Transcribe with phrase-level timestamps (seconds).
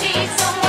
[0.00, 0.67] she's someone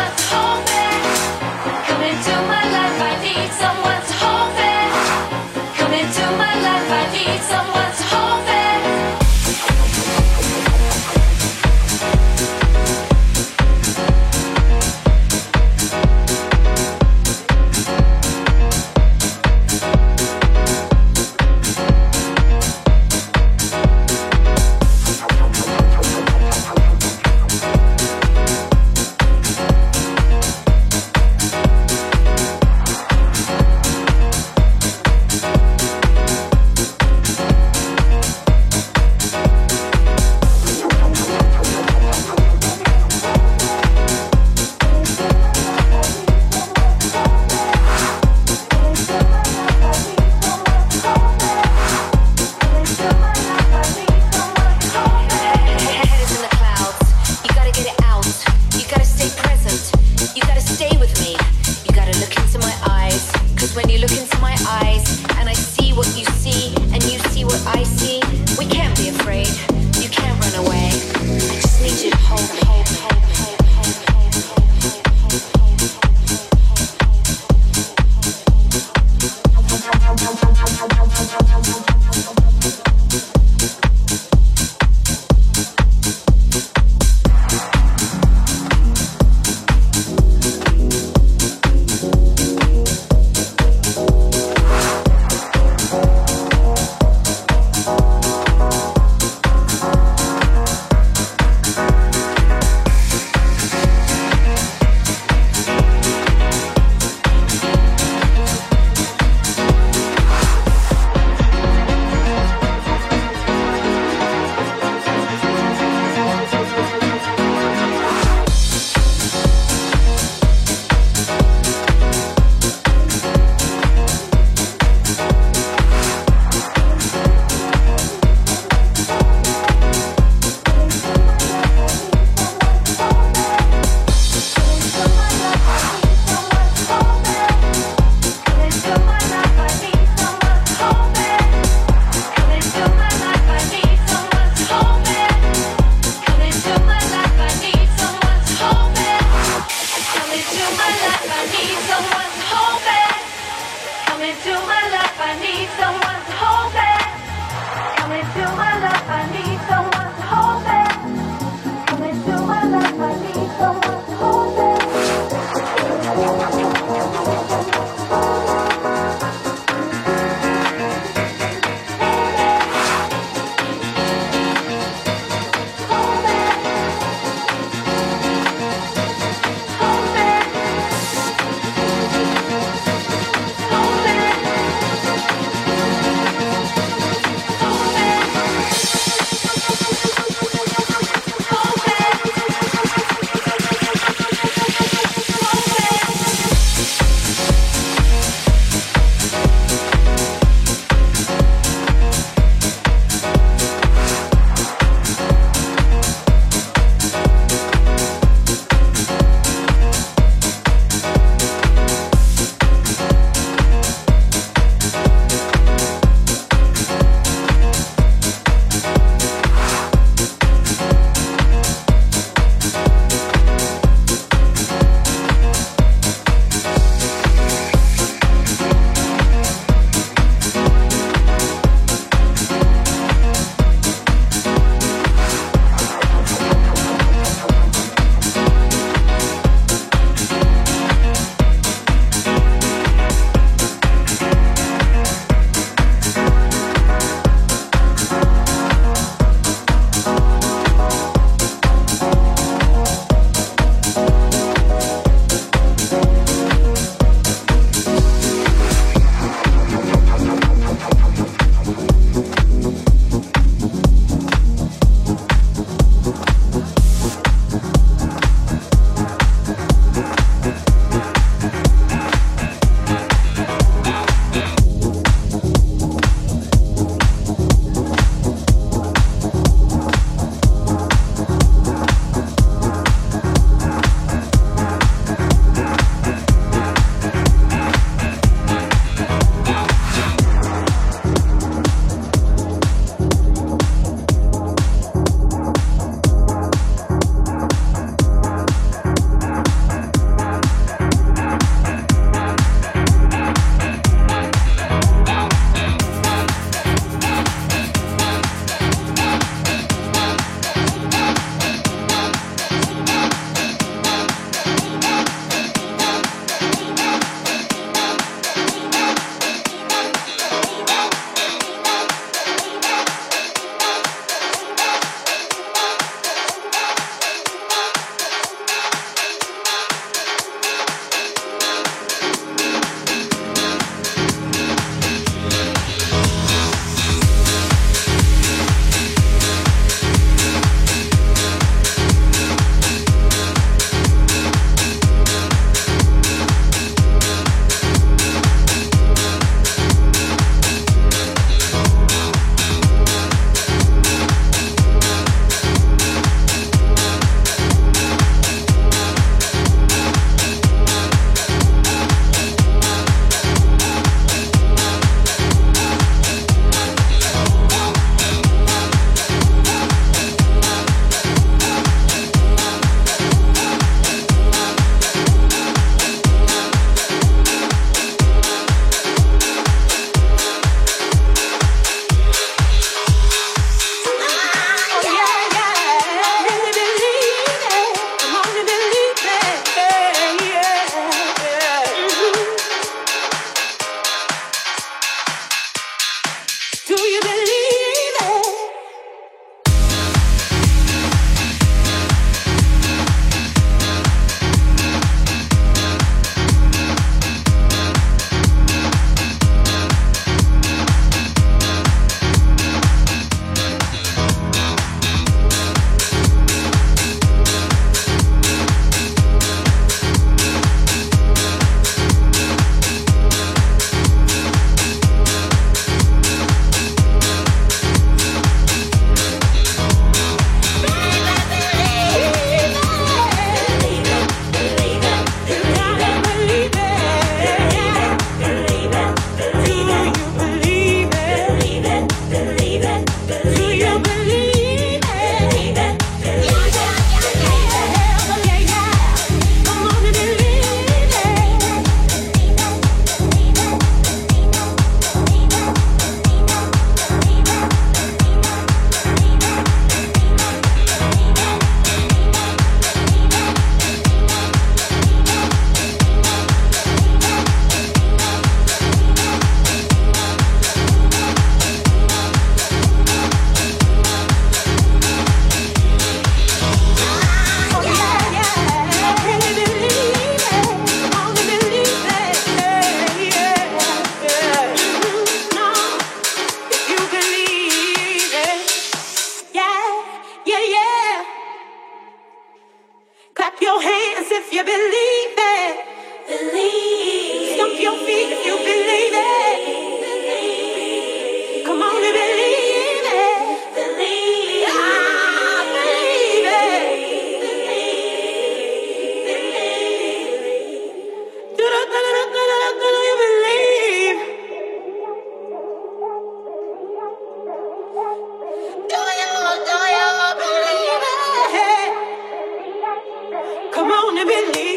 [524.10, 524.49] believe.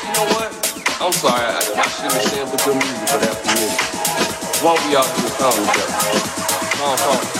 [0.00, 0.48] You know what?
[1.00, 1.44] I'm sorry.
[1.44, 3.04] I, shouldn't music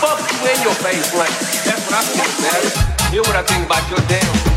[0.03, 1.33] Fuck you in your face, like
[1.65, 2.63] that's what I think, man.
[3.11, 4.53] Hear what I think about your damn.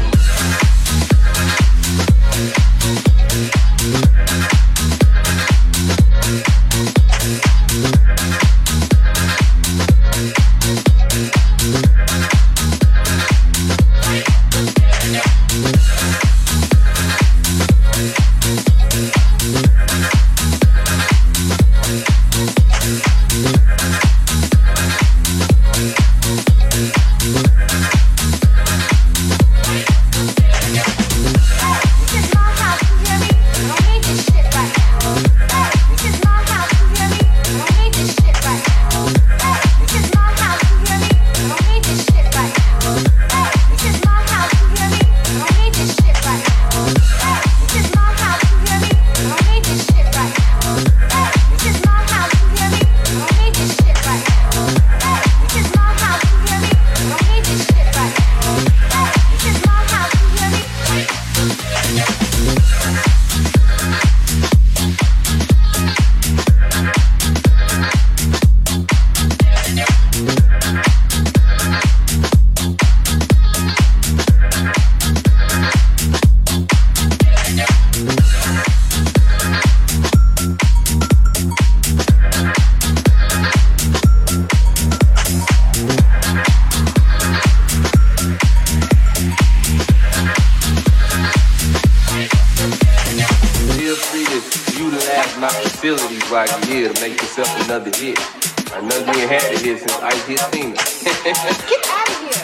[94.75, 98.19] Facilities while you're here to make yourself another hit.
[98.73, 100.75] I know you ain't had a hit since Ike hit Tina.
[101.71, 102.43] Get out of here.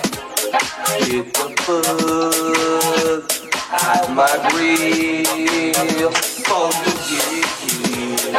[1.11, 3.25] Get the buzz
[3.71, 6.11] out my grill.
[6.13, 8.33] Supposed to get killed.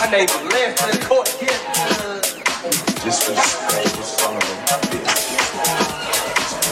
[0.00, 1.28] My name is Leslie Court.
[3.04, 5.12] Disrespect the son of a bitch.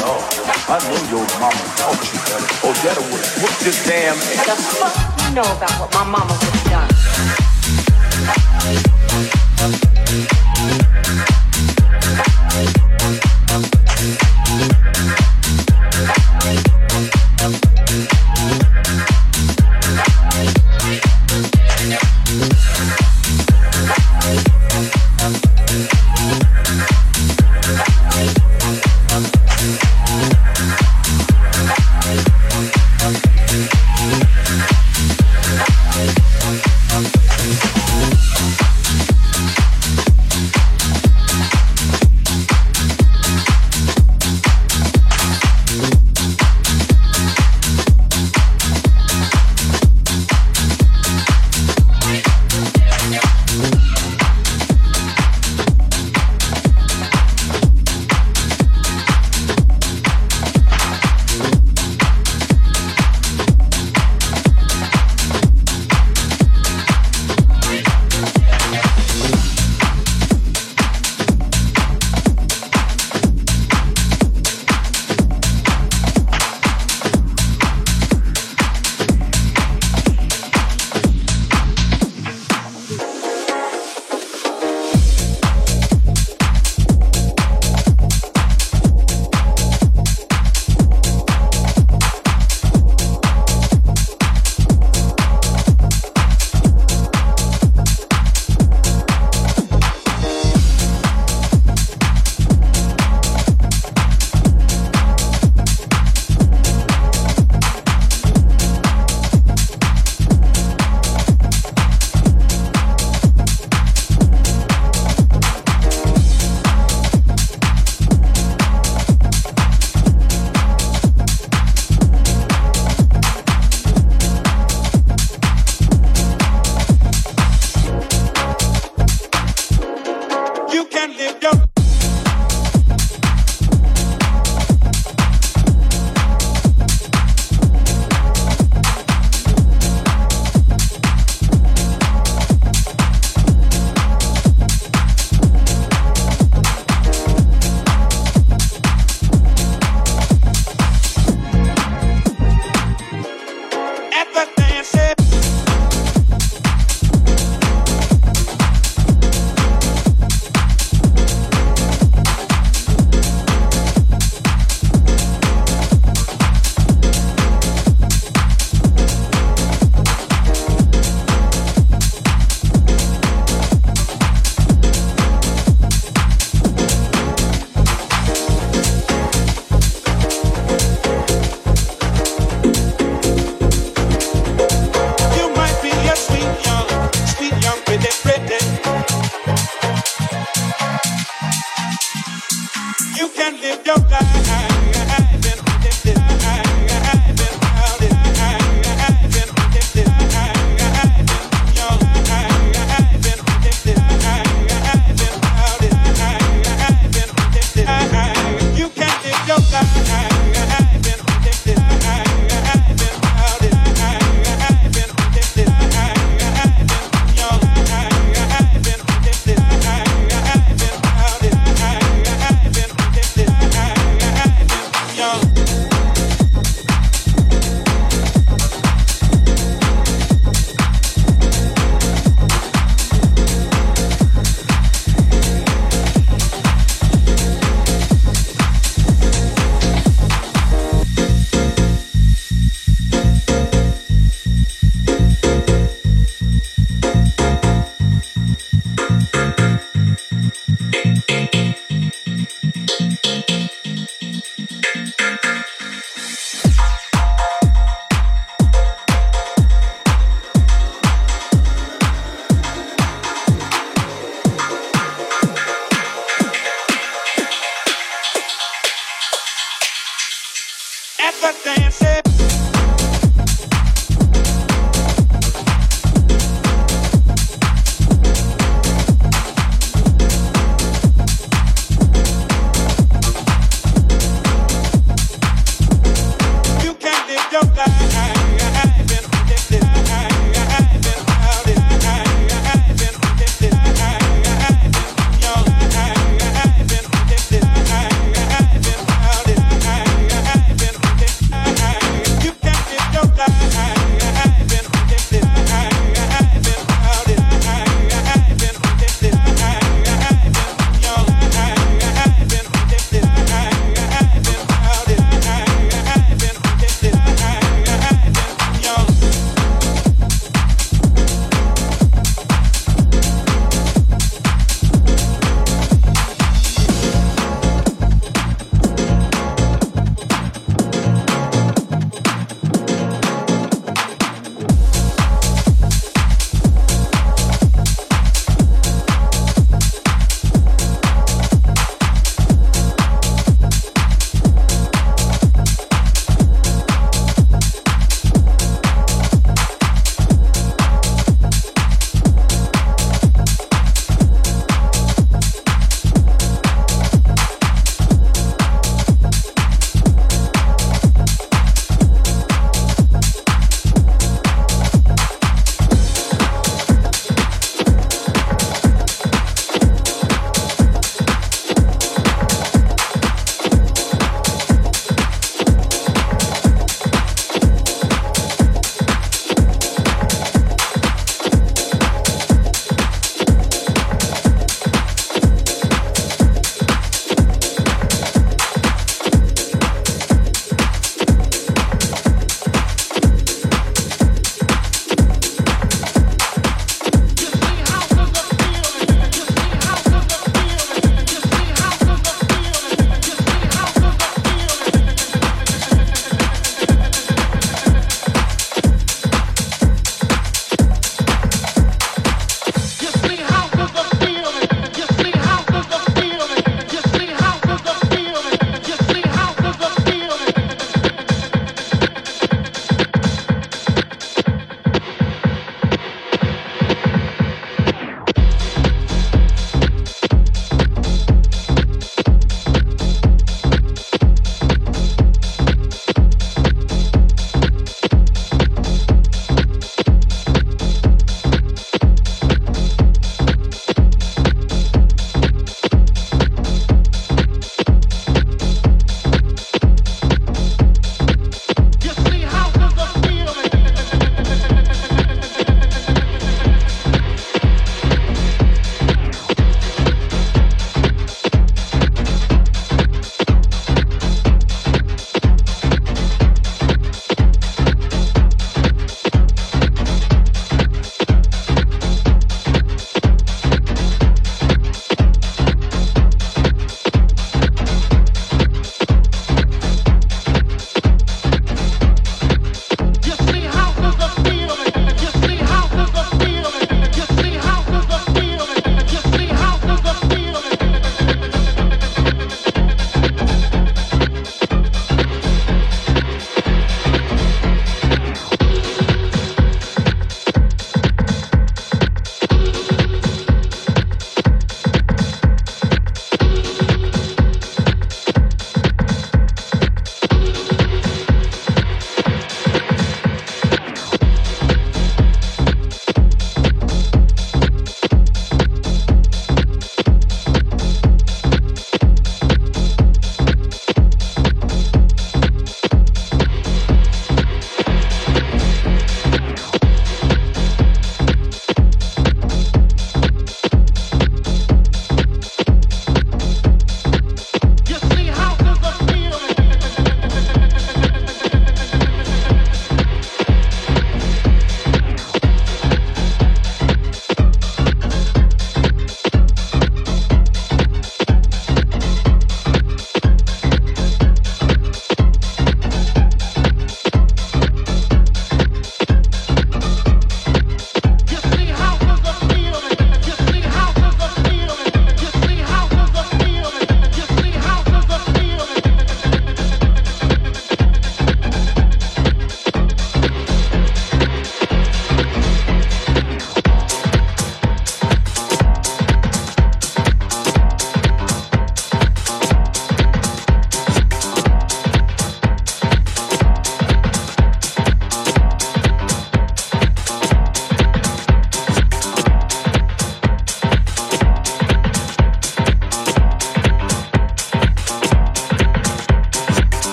[0.00, 0.10] No,
[0.72, 2.48] I know your mama taught you better.
[2.64, 5.13] Oh, Odetta would have whooped this damn ass.
[5.32, 6.70] Know about what my mama would have
[10.30, 10.43] done?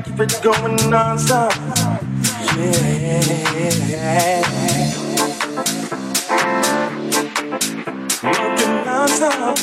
[0.00, 1.52] I keep it going nonstop.
[2.56, 3.20] Yeah.
[8.24, 9.58] Working nonstop.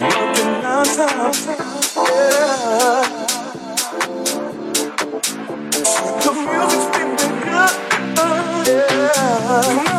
[0.00, 1.34] Working nonstop.
[1.96, 3.02] Yeah.
[6.22, 7.10] The music's been
[7.42, 7.74] good.
[8.68, 9.91] Yeah.